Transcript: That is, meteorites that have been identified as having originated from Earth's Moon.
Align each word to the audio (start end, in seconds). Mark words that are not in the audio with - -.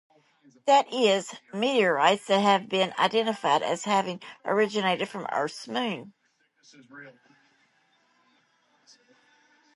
That 0.65 0.91
is, 0.91 1.31
meteorites 1.53 2.25
that 2.25 2.39
have 2.39 2.67
been 2.69 2.91
identified 2.97 3.61
as 3.61 3.83
having 3.83 4.19
originated 4.43 5.07
from 5.09 5.27
Earth's 5.31 5.67
Moon. 5.67 6.13